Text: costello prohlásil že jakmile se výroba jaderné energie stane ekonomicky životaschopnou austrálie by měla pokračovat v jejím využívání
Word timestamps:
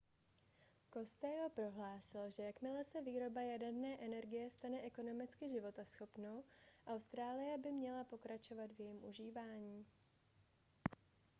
costello 0.93 1.49
prohlásil 1.49 2.29
že 2.29 2.43
jakmile 2.43 2.85
se 2.85 3.01
výroba 3.01 3.41
jaderné 3.41 3.97
energie 4.01 4.49
stane 4.49 4.81
ekonomicky 4.81 5.49
životaschopnou 5.49 6.43
austrálie 6.87 7.57
by 7.57 7.71
měla 7.71 8.03
pokračovat 8.03 8.71
v 8.71 8.79
jejím 8.79 8.99
využívání 8.99 9.85